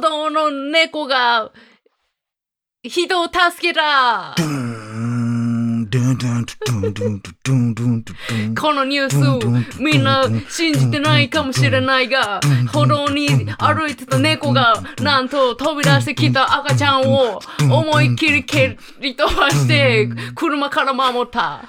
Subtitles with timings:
[0.00, 1.52] 歩道の猫が
[2.82, 4.42] 人を助けたこ
[8.72, 12.40] のニュースみんな信じてないかもしれないが
[12.72, 17.38] 歩道に歩いてた猫がなんと飛び出してきた赤ちゃんを
[17.70, 21.62] 思いっきり蹴り飛ばして車から守った。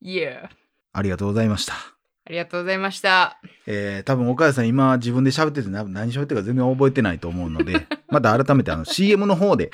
[0.00, 0.48] Yeah.
[0.92, 1.95] ありがとうございました。
[2.28, 3.38] ありがとうございました。
[3.66, 9.70] えー、多分岡谷さん今自分で喋っててな何喋ってるか全然覚えてないと思うので、 また改めてあの CM の方で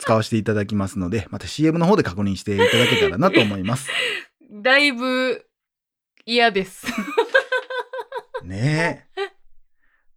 [0.00, 3.88] 使わせていただきますので、また CM の方で確認していただけたらなと思います。
[4.50, 5.46] だいぶ
[6.26, 6.84] 嫌です。
[8.42, 9.30] ねえ。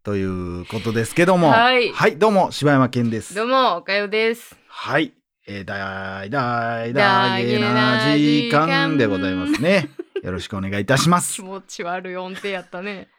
[0.02, 1.52] ということですけども。
[1.52, 3.36] はいどうも、柴山健です。
[3.36, 4.55] どうも、おかよです。
[4.67, 5.14] はい。
[5.45, 9.92] えー、大大大げな時間でございますね。
[10.24, 11.42] よろしくお願いいたします気。
[11.42, 13.10] 持ち悪い音程やったね。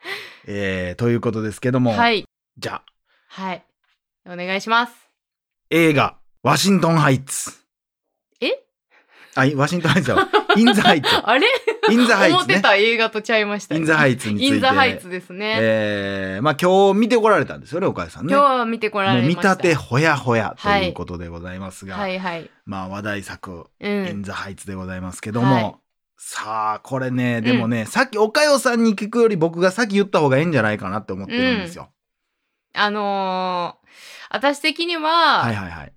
[0.46, 1.92] えー、ということですけども。
[1.92, 2.24] はい。
[2.56, 2.82] じゃあ、
[3.28, 3.62] はい。
[4.26, 4.94] お願いします。
[5.68, 7.52] 映画、ワシントンハイツ。
[8.40, 8.52] え？
[9.34, 11.08] あ、いワシントンハイツは、インザハイツ。
[11.22, 11.46] あれ？
[11.90, 12.36] インザハイツね。
[12.36, 13.82] 思ってた映画とちゃいましたよ。
[13.82, 14.54] インザハイツについて。
[14.54, 15.58] インザハイツですね。
[15.60, 18.32] えー、まあ今日見てこられたんですよね、岡谷さんね。
[18.32, 19.50] 今日は見てこられました。
[19.50, 22.50] 立てほやほやとはいいうことでございますが、はいはい。
[22.64, 24.22] まあ話題作、うインん。
[24.22, 25.74] ザハイツでございますけども、はい
[26.26, 31.90] さあ、これね、でもね、さっき岡代さんに聞くより僕が先言った方がいいんじゃないかなって思ってるんですよ。
[32.72, 33.88] あのー、
[34.30, 35.92] 私的には、はいはいはい。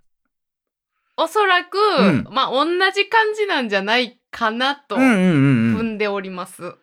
[1.16, 5.78] おそらく、うんまあ同じ感じなんじゃないかなとうんうんうんうん。
[5.78, 6.76] 踏んでおります。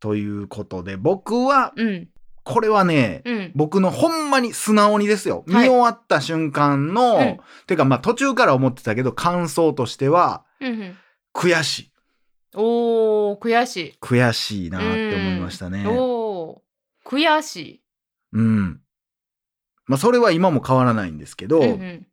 [0.00, 2.08] ということで、僕は、うん。
[2.42, 3.52] これはね、うん。
[3.54, 5.44] 僕のほんまに素直にですよ。
[5.46, 10.96] 見はい終わった瞬間の、うんてかまあ途中から思ってたけど、感想としては、うんうん。
[11.32, 11.91] 悔しい。
[12.54, 13.94] おー、悔しい。
[14.00, 15.84] 悔しいなって思いましたね。
[15.86, 17.82] おー、悔しい。
[18.32, 18.80] うん。
[19.86, 22.06] まあそれは今も変わらないんですけど、うんうん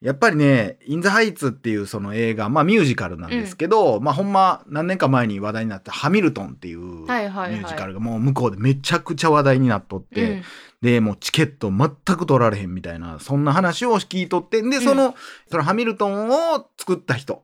[0.00, 10.42] やっぱりね、インザハイツっていうその映画、まあミュージカルなんですけど、まあほんま何年か前に話題になったハミルトンっていうミュージカルがもう向こうでめちゃくちゃ話題になっとって、うん
[10.82, 15.14] で、もうチケット全く取られへんみたいな、そんな話を聞いとって、で、その、
[15.50, 17.40] そのハミルトンを作った人うん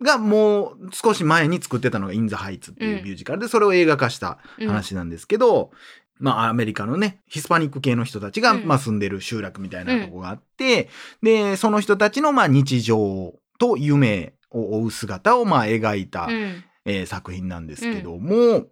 [0.00, 5.70] がもう少し前に作ってたのがインザハイツっていうミュージカルで、それを映画化したうん話なんですけど、
[6.18, 8.66] まあアメリカのね、ヒスパニック系の人たちが、うん。
[8.66, 10.88] まあ住んでる集落みたいなとこがあって、
[11.22, 16.64] で、その人たちのまあ日常と夢を追う姿をまあ描いた、うん。
[16.84, 18.66] えー作品なんですけども、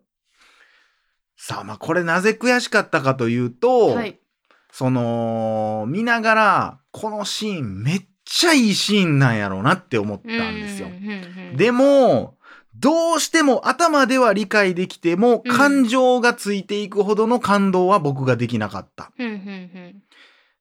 [1.37, 4.19] さあまあこれなぜ悔しかったかというと、はい。
[4.73, 10.89] その、見ながら、このシーンめっちゃいいシーンなんやろうなって思ったんですよ
[11.57, 12.37] でも、
[12.75, 19.05] どうしても頭では理解できても、うん感情がついていくほどの感動は僕ができなかった。
[19.05, 19.09] っ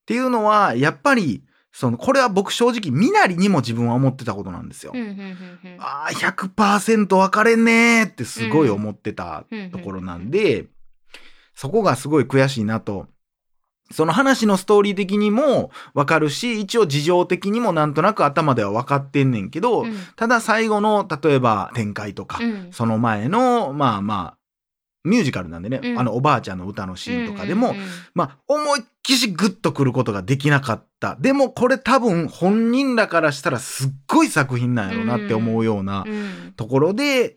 [0.05, 4.93] ていうのは、やっぱり、その、これは僕正直、みなりにも自分は思ってたことなんですよ。
[5.79, 10.67] ああ、100%分かれんねーってすごい思ってたうんところなんで、
[11.55, 13.07] そこがすごい悔しいなと。
[13.91, 19.93] その話のストーリー的にも分かるし、一応事情的にもなんとなく頭では分かってんねんけど、うん。
[20.15, 22.69] ただ最後の例えば展開とか、うん。
[22.71, 24.37] その前のまあまあ
[25.03, 25.99] ミュージカルなんでね、うん。
[25.99, 27.75] あのおばあちゃんの歌のシーンとかでも、
[28.15, 31.17] まあ思いっきしグッとくることができなかった。
[31.19, 36.53] でもこれ多分本人らからしたらすっごい作品なんやろうなって思うようなうん。
[36.55, 37.35] ところで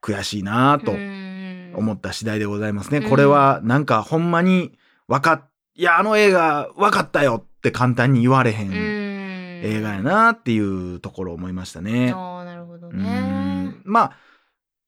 [0.00, 1.74] 悔しいなとうん。
[1.76, 3.10] 思った次第でございますね、うん。
[3.10, 4.78] これはなんかほんまに
[5.08, 5.49] 分かっ
[5.80, 8.74] いやあの映画分かったよって簡単に言われへんうん。
[9.64, 12.12] 映画やなっていうところを思いましたね。
[12.14, 13.80] ああなるほどうねん。
[13.86, 14.16] まあ、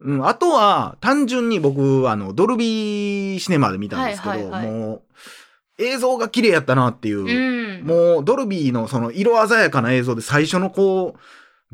[0.00, 4.70] うん、あとは単純に僕あのドルビーシネマで見たんですけど、はいはいはい。
[4.70, 5.02] もう
[5.78, 7.86] 映像が綺麗やったなっていう、うん。
[7.86, 11.20] もうドルビーのその色鮮やかな映像で最初のこう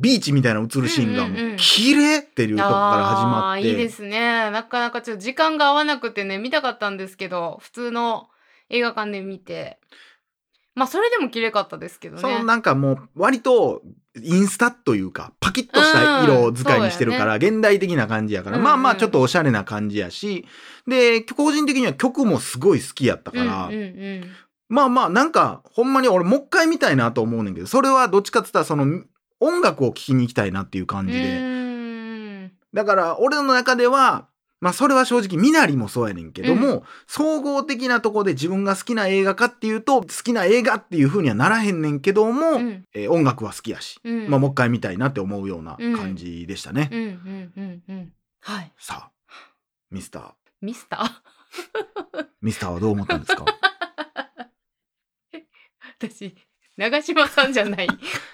[0.01, 4.49] ビーチみたいな映るシーンが綺麗っていうとこから始まって、あーいいですね。
[4.53, 8.29] なかなかちょっと時間が合わなくてね見たかったんですけど普通の
[8.71, 9.79] 映画館で見て。
[10.75, 12.23] まあそれでも綺麗かったですけどね。
[12.23, 13.83] そのなんかもう割と
[14.23, 18.65] インスタというかパキッとした色使いにしてるから、現代的な感じやから、うんうん。
[18.65, 20.47] まあまあちょっとおしゃれな感じやし。
[20.87, 24.31] で個人的には曲もすごい好きやったから、うんうんうん。
[24.69, 29.03] まあまあなんかほんまに俺もう一回見たいなと思うねんけどそれはどっちかって言ったらその
[29.41, 34.29] 音楽を聴きに行きたいなっていう感じうで、だから俺の中では
[34.61, 42.85] まあそれは正直みなりもそうやねんけども、総合的なとこで自分が好きな映画かっていうと好きな映画っていう風にはならへんねんけども、うん。
[42.93, 44.29] えー音楽は好きやし、うん。
[44.29, 46.89] まあもう一回見たいなって思うような感じでしたね。
[46.93, 48.73] うんうんうんうんはい。
[48.79, 49.11] さあ
[49.91, 50.33] ミスター。
[50.61, 52.27] ミスター？
[52.43, 53.45] ミスターはどう思ったんですか？
[56.01, 56.35] 私
[56.77, 57.89] 長嶋さんじゃない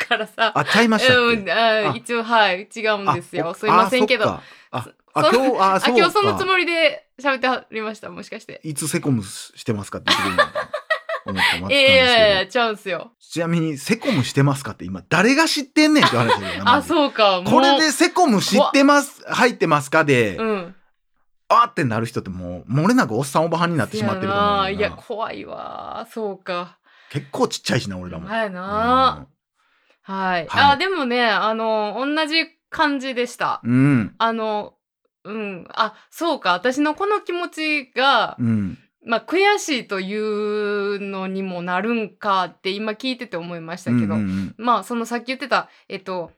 [0.07, 0.53] からさ。
[0.55, 1.97] あちゃいましたっけ、うん、ああ。
[1.97, 3.51] 一応はい違うんですよ。
[3.51, 4.39] あすいませんけど。
[4.71, 8.61] ああ今日ああそう今日そのつかもりで喋ってはりましたもしかして。
[8.65, 10.71] いつセコムしてますかって言ってくれるのか
[11.27, 13.13] 思って待ってたんいですけど、やいやいやちゃうんすよ。
[13.19, 17.41] ちなみにセコムしてますかって今誰が知ってんねんって話だよなあそうか。
[17.41, 20.75] もうこれでセコム知ってます入ってますかで、うん。
[21.49, 26.07] あーってなる人ってもう漏れなくおっさんおばはんになってしまってると思うよないや怖いわ。
[26.11, 26.79] そうか。
[27.11, 29.27] 結構ちっちゃいしな俺らも、はいな。
[30.03, 30.73] はい、はい。
[30.73, 33.61] あでもねあの同じ感じでした。
[33.65, 34.15] うんうん。
[34.19, 34.74] あの
[35.25, 35.67] うん。
[35.71, 36.53] あそうか。
[36.53, 38.79] 私のこの気持ちが、うん。
[39.07, 46.33] まあ悔しいというのにもなるんかって今聞いてて思いましたけど、うんうんまあそのさっき言ってたえっと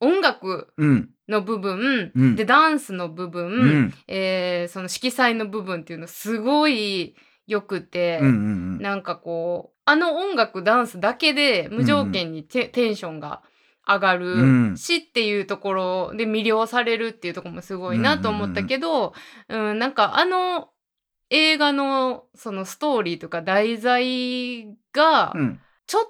[0.00, 0.88] 音楽うん。
[0.88, 2.36] うんの部分、うん。
[2.36, 3.94] でダンスの部分、うん。
[4.08, 7.14] えーその色彩の部分っていうのすごい
[7.46, 13.42] よくて、うんうんなんかこうあの音楽ダンスだけで無条件にテ,、テンションが
[13.86, 19.12] 上がるうんしっていうところで魅了されるっていうところもすごいなと思ったけど、
[19.48, 20.68] うんなんかあの
[21.30, 26.04] 映画のそのストーリーとか題材がうんちょっ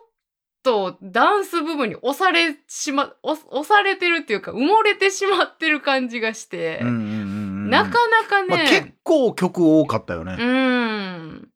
[0.62, 10.36] とダンス部分に押されしま押押されてるっていうか埋もれてしまってる感じがして、うんうんうんうんなかなかね、まあ、結構曲多かったよね。
[10.38, 11.48] うん。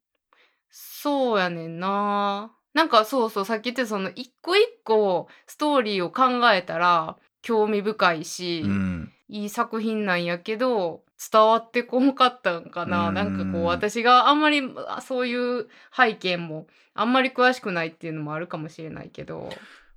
[0.71, 2.51] そうやねんな。
[2.73, 9.11] なんかそうそう、さっき言ってたその一個一個ストーリーを考えたら興味深いし、うん。
[9.29, 11.01] いい作品なんやけど、
[11.31, 13.09] 伝わってこんかったんかな。
[13.09, 13.13] うん。
[13.13, 19.49] なんかこう、私があんまりあそういう背景もあんまり詳しくないっていうのもあるかもしれないけど、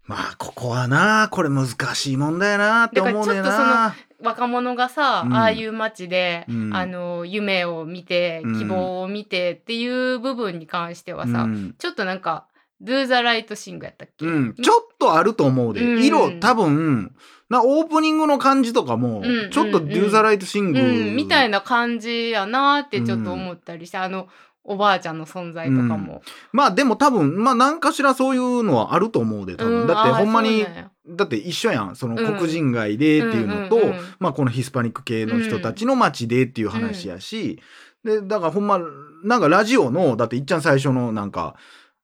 [0.05, 3.95] まあここはなこれ難しい問題やなって思うねんだからちょっな。
[4.23, 5.35] 若者がさ、うん。
[5.35, 6.75] ああいう街で、うん。
[6.75, 8.59] あの、夢を見て、うん。
[8.59, 11.75] 希望を見てっていう部分に関してはさ、うん。
[11.79, 12.47] ちょっとなんか、
[12.83, 16.05] Do the Right Sing やったっけ、うん、ちょっとあると思うで、うん。
[16.05, 17.15] 色多分
[17.49, 24.29] なオープニングの感じとかも、うんちょっとうん Do the Right Sing、うん、みたいな感じやなってちょっと思ったりして、あの、
[24.63, 26.23] おばあちゃんの存在とかも。
[26.53, 29.87] まあでも多分まあ何かしらそういうのはあると思うで多分、うん。
[29.87, 30.91] だってほんまにあーそうなんや。
[31.09, 31.97] だって一緒やん。
[31.97, 32.37] そのうん。
[32.37, 37.61] 黒人街でっていうのと、うんうんうんまあこのヒスパニック系の人たちの街でっていう話やし、
[38.05, 38.79] でだからほんま
[39.25, 41.57] なんかラジオのだっていっちゃん最初のなんか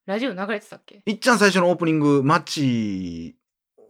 [0.07, 1.03] ラジオ流れてたっけ？
[1.05, 3.35] いっちゃん最初のオープニング街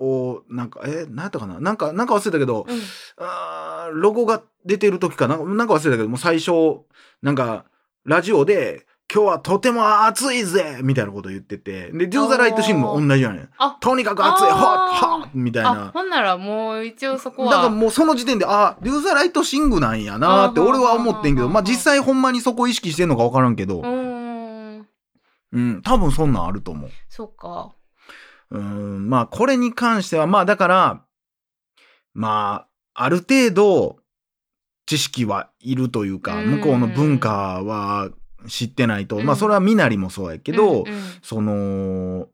[0.00, 1.60] をなんかえ何やったかな？
[1.60, 2.80] なんかなんか忘れたけど、うん。
[3.18, 5.36] あーロゴが出てる時かな？
[5.36, 6.52] なんか忘れたけどもう最初
[7.22, 7.64] なんか
[8.04, 11.92] ラジオで「今日はとても暑いぜ!」みたいなこと言ってて。
[11.92, 13.48] で「Do the Right Sing」も同じやねん。
[13.58, 14.52] あ、とにかく暑いはっ
[15.20, 17.70] はっみたいあな、ほんならもう一応そこだからは。
[17.70, 23.82] もうその時点であ「Do the Right Sing」なんやなって俺は思ってんけどまあ実際ほんまにそこ意識してんのか分からんけど。
[25.52, 26.90] うん多分そんなんあると思う。
[27.08, 27.74] そっか。
[28.50, 31.02] うんまあこれに関してはまあだから
[32.14, 33.96] まあある程度
[34.86, 36.50] 知識はいるというかうん。
[36.58, 38.10] 向こうの文化は
[38.48, 39.26] 知ってないと、うん。
[39.26, 41.00] まあそれはみなりもそうやけど、うんうん。
[41.22, 42.28] その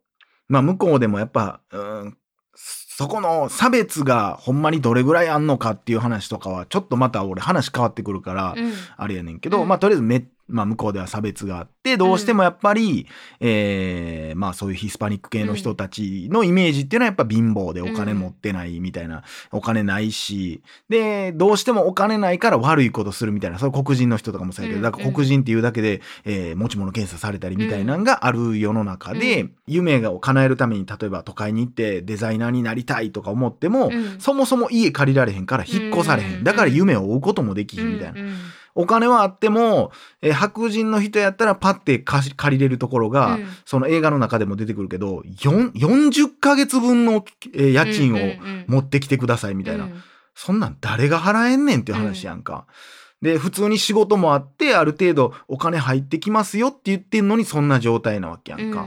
[0.48, 2.18] まあ向こうでもやっぱ、うん、
[2.54, 8.72] そこの差別がほんまにどれぐらいあんのかっていう話とかはちょっとまた俺話変わってくるから、うん。
[8.96, 9.68] あれやねんけど、うん。
[9.68, 13.06] まあとりあえずめ、まあ、向こうでは差別があってどうしてもやっぱり、
[13.40, 24.82] えーまあそういうヒスパニック系の人たちのイメージっていうのはやっぱ貧乏でお金持ってないみたいな、お金ないしでどうしてもお金ないから悪いことするみたいなそれ黒人の人とかもそうやけど、うん。
[24.82, 34.20] だから黒人っていうだけで、えー持ち物検査されたりみたいなのがある世の中で、う夢を叶えるために例えば都会に行ってデザイナーになりたいとか思っても、うん。
[34.20, 36.44] そもそも家借りられへんから引っ越されへん、うん。
[36.44, 38.20] だから夢を追うこともできひんみたいな。
[38.76, 47.24] うんうんお金はあっても、えー白人の人やったらパッて貸し借りれるところが、うんその映画の中でも出てくるけど、4 40ヶ月分の、
[47.54, 49.84] えー家賃をうんうんうん持ってきてくださいみたいな。
[49.84, 50.02] うん
[50.34, 52.64] そんなん誰が払えんねんっていう話やんか。
[53.20, 58.86] で、普通に仕事もあって、ある程度お金入ってきますよって言ってんのにそんな状態なわけやんか。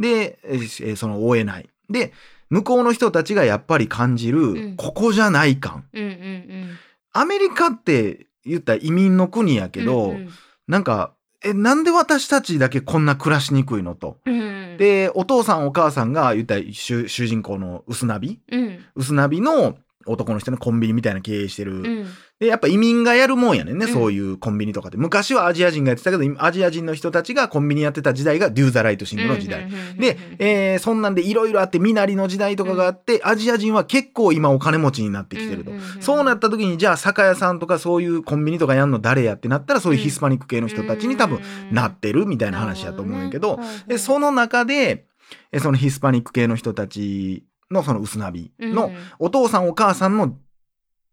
[0.00, 1.70] で、えーその追えない。
[1.88, 2.12] で、
[2.50, 5.84] 向こうの人たちがやっぱり感じる、うんここじゃない感。
[5.94, 6.70] うんうんうん
[7.12, 10.28] アメリカって言ったら移民の国やけど、うん
[10.68, 14.18] なんか、え、なんで私たちだけこんな暮らしにくいのと？
[14.24, 18.40] うんうん、で、お父さんお母さんが言った主人公の薄ナビ？
[18.52, 18.78] うん。
[18.94, 21.76] 薄ナビの男の人のコンビニみたいな経営してる。
[21.76, 22.06] うん
[22.40, 24.96] で、やっぱ移民がやるもんやねんね、うんそういうコンビニとかって。
[24.96, 29.68] 昔はアジア人がやってたけど、今アジア人の人たちがコンビニやってた時代がデューザライトシングの時代。
[29.98, 35.72] で、えーそんなんでいろいろあって、身なりの時代とかがあって、アジア人は結構今お金持ちになってきてると。
[36.00, 41.40] そうなった時に、じゃあ酒屋さんとかそういうコンビニとかやんの誰やってなったら、そういうヒスパニック系の人たちに多分
[41.72, 45.04] なってるみたいな話やと思うんやけど、でその中で、
[45.52, 50.38] えそのヒスパニック系の人たちのその薄ナビのお父さんお母さんのっ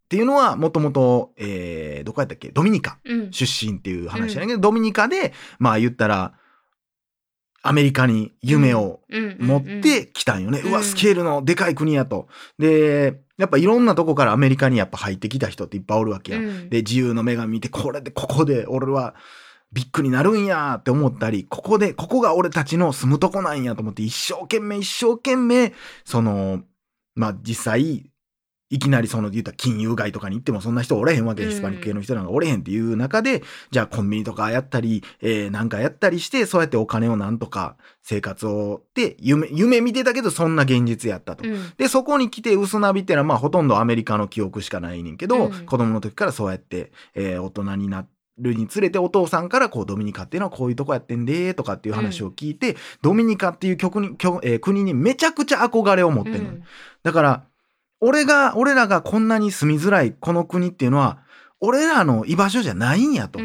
[0.09, 2.49] ていうのはもともと、えーどこやったっけ？
[2.49, 2.97] ドミニカ
[3.31, 6.33] 出身っていう話やねんけど、ドミニカで、まあ言ったら、
[7.61, 9.01] アメリカに夢を
[9.39, 10.61] 持ってきたんよね。
[10.61, 10.69] うん。
[10.71, 12.29] うわ、スケールのでかい国やと。
[12.57, 16.39] で、やっぱいろんなとこからアメリカにやっぱ入ってきた人っていっぱいおるわけや。
[16.69, 19.15] で、自由の女神見て、これで、ここで俺は
[19.71, 25.73] ビッグになるんやって思ったり、ここで、ここが俺たちの住むとこなんやと思って、一生懸命一生懸命、
[26.05, 26.61] その、
[27.15, 28.09] まあ実際、
[28.69, 31.43] いきなりその言ったら金融街とかに行ってもそんな人おれへんわけ。
[31.43, 31.49] うん。
[31.49, 41.45] ヒスパニック系の人なんかおれへんっていう中で、じゃあコンビニとかやったり、えーなんかやったりして、そうやってお金をなんとか生活をって夢、夢見てたけどそんな現実やったと。
[41.77, 45.65] で、そこに来て、薄ナビってのは、まあ、ほとんどアメリカの記憶しかないねんけど、うん。
[45.65, 48.05] 子供の時からそうやって、えー大人にな
[48.39, 56.49] るにつれて、お父さんから、こう、ドミニカっていうのはこういうとこやってんで、とかっていう話を聞いて、ドミニカっていう曲に、曲えー国にめちゃくちゃ憧れを持ってんの。
[57.03, 57.43] だから、
[57.99, 61.19] 俺が、俺らがこんなに住みづらいこの国っていうのは、
[61.59, 63.39] 俺らの居場所じゃないんやと。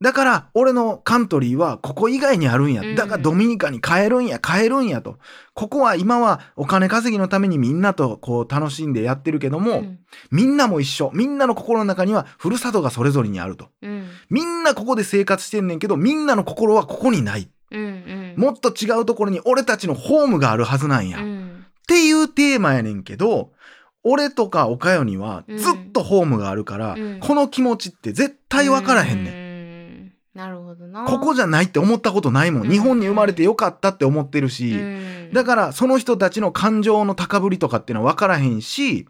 [0.00, 2.82] だから、俺のカントリーはここ以外にあるんや。
[2.82, 5.18] うんだからドミニカに帰るんや、帰るんやと。
[5.54, 9.84] ここは今はお金稼ぎのためにみんなとこう楽しんでやってるけども、
[10.30, 11.10] みんなも一緒。
[11.14, 13.68] みんなの心の中にはふるさとがそれぞれにあると。
[14.30, 17.48] みんなここで生活してんねんけど、みんなの心はここにない。
[18.36, 21.18] もっと違うところに俺たちのホームがあるはずなんや。
[21.18, 21.22] っ
[21.86, 23.52] ていうテーマやねんけど、
[24.02, 29.43] 俺とか岡代にはずっとホームがあるから、うんこの気持ちって絶対分からへんねん。
[30.34, 30.38] ん。
[30.38, 31.04] なるほどな。
[31.04, 32.62] ここじゃないって思ったことないもん。
[32.62, 39.08] うん日本に生まれてよかったって思ってるし、うんだからその人たちの感情の高ぶりとかっていうのは分からへんし、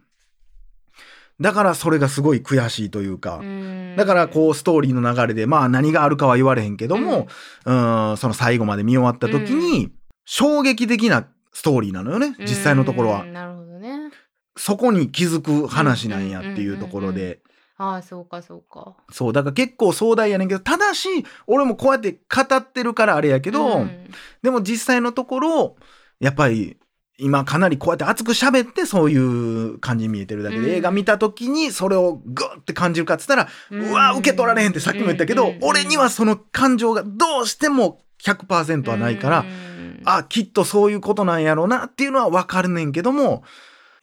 [1.41, 7.29] だからそれがすごい悔しいというか、うんだからこうストーリーの流れで、まあ何があるかは言われへんけども、
[7.65, 9.93] うん、その最後まで見終わった時に、
[10.25, 13.33] 衝撃的なストーリーなのよね、実際のところはうん。
[13.33, 14.11] なるほどね。
[14.57, 17.41] そこに気づく話なんやっていうところで。
[17.77, 18.95] ああ、そうかそうか。
[19.11, 21.09] そう、だから結構壮大やねんけど、ただし、
[21.47, 24.11] 俺もこうやって語ってるからあれやけど、うん。
[24.43, 25.77] でも実際のところ、
[26.21, 26.77] やっぱり、
[27.17, 30.75] 今かなりこうやって熱く喋ってそういう感じに見えてるだけで、うん。
[30.75, 35.59] 映画見た時にそれをグッて感じるかっつったら、うわ受け取られへんってさっきも言ったけど、うん。
[35.63, 40.03] 俺にはその感情がどうしても100%はないから、うん。
[40.05, 43.43] あ、きっとそういうことなんやろうなっていうのはわかるねんけども、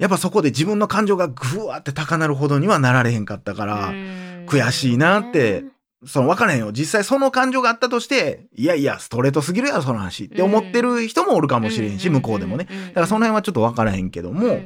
[0.02, 4.46] やっぱそこで自分の感情がぐわって高鳴るほどにはなられへんかったから、うん。
[4.48, 5.64] 悔しいなって
[6.06, 6.72] その分からへんよ。
[6.72, 12.66] 実際その感情があったとして、いやいや、ストレートすぎるやろ、その話って思ってる人もおるかもしれんし、向こうでもね。
[12.88, 14.60] だからその辺はちょっと分からへんけども、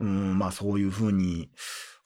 [0.00, 1.48] うん、まあそういうふうに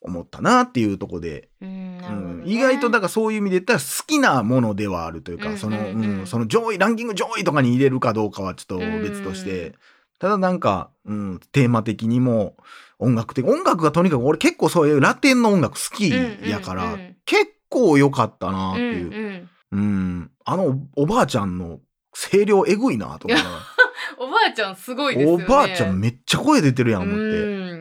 [0.03, 9.75] 思ったなっていうとこで、うん、意外とだからそういう意味で言ったら好きなものではあるというか、その、うん、その上位、ランキング上位とかに入れるかどうかはちょっと別として、
[10.23, 12.55] ただなんか、うん、テーマ的にも
[13.01, 16.11] 音楽的、音楽がとにかく俺結構そういうラテンの音楽好き
[16.49, 19.49] やから、結構良かったなっていう。
[19.73, 21.81] うん、あのおばあちゃんの
[22.13, 23.41] 声量えぐいなと思う。
[24.25, 25.45] おばあちゃんすごいですよね。
[25.45, 27.21] おばあちゃんめっちゃ声出てるやん思って。
[27.21, 27.27] う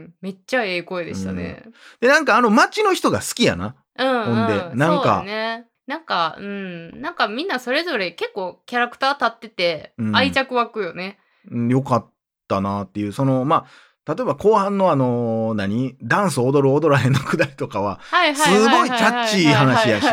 [0.08, 1.64] んめっちゃええ声でしたね。
[2.00, 3.76] で、なんかあの街の人が好きやな。
[4.00, 5.68] うん、ほんでうんなんかね。
[5.86, 7.02] なんか、うん。
[7.02, 11.20] なんかみんなそれぞれ結構キャラクター立ってて、うん愛着湧くよね。
[11.52, 12.11] うんよかっ
[12.51, 13.65] たなっていう、その、ま
[14.05, 15.96] あ、例えば後半のあの、何？
[16.01, 18.00] ダンス踊る踊らへんのくだりとかは、
[18.36, 20.08] すごいキャッチー話やし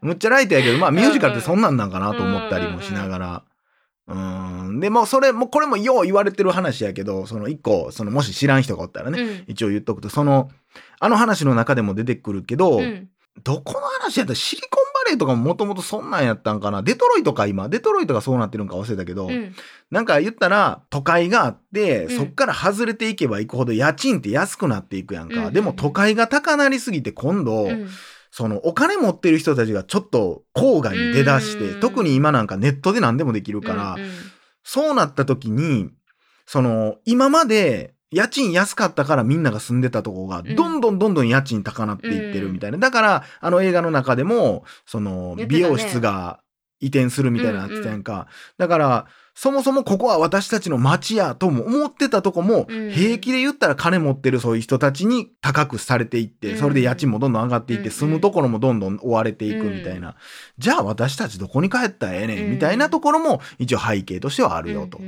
[0.00, 3.42] むっちゃライトやけど、まあミュージカルってそんなんなんかなと思ったりもしながら。
[4.08, 4.80] うん。
[4.80, 10.48] でもそれも、これもよう言われてる話やけど、その一個、そのもし知らん人がおったらね、一応言っとくと、その、
[11.00, 12.80] あの話の中でも出てくるけど、
[13.42, 16.82] どこの話やったらシリコンレーとかももともとそんなんやったんかな。
[16.82, 17.68] デトロイトか今。
[17.68, 19.54] デトロイトがそうなってるんか忘れたけど、うん。
[19.90, 22.16] なんか言ったら都会があって、うん。
[22.16, 25.46] そっから外れていけばいくほど家賃って安くなっていくやんか。
[25.46, 25.52] うん。
[25.52, 27.88] でも都会が高なりすぎて今度、うん。
[28.30, 31.80] そのお金持ってる人たちがちょっと郊外に出だして、うん。
[31.80, 34.10] 特に今なんかネットで何でもできるから、うんうん。
[34.62, 35.90] そうなった時に、
[36.46, 40.54] その、今まで家賃安かったからみんなが住んでたとこが、うん。
[40.54, 42.78] どんどんどんどん家賃高なっていってるみたいな。
[42.78, 46.40] だから、あの映画の中でも、その、美容室が
[46.80, 48.28] 移転するみたいなってたやんか。
[48.58, 52.90] だから、そもそもここは私たちの町やとも思ってたとこも、うん。
[52.90, 56.58] 平気で言ったら金持ってるそういう人たちに高くされていって、うん。
[56.58, 60.14] それで家賃もどんどん上がっていって、うん住むところもどんどん追われていくみたいな。
[60.58, 65.00] じゃあ私たちどこに帰ったらええねうんんみたいなところも一応背景としてはあるよと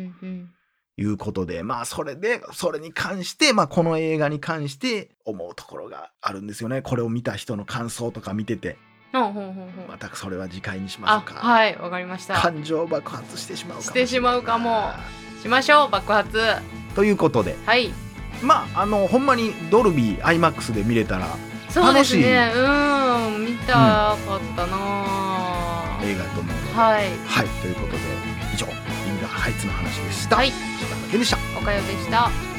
[0.99, 6.83] いうことで、まあそれで、それに関して、まあこの映画に関して思うところがあるんですよね。
[6.83, 8.77] これを見た人の感想とか見てて、
[9.13, 11.35] ほうほうほまたそれは次回にしまあしょうか。
[11.41, 12.35] はいわかりました。
[12.35, 14.91] 感情爆発してしまうかもしてしまうかも。
[15.41, 16.37] しましょう爆発。
[16.37, 16.61] は
[16.97, 17.91] ということで、い。
[18.43, 21.29] まああの、ほんまにドルビー IMAX で見れたら
[21.69, 22.53] そうですね。
[22.57, 25.28] うん見たかったな
[26.03, 27.11] 映画だと思うので、はい。
[27.27, 27.99] はい、ということで、
[28.55, 28.71] 以上、イ
[29.11, 30.37] ンダーハイツの話でした。
[30.37, 30.51] はい。
[30.51, 30.57] 柴
[30.89, 31.39] 田健でした。
[31.59, 32.58] おかよでした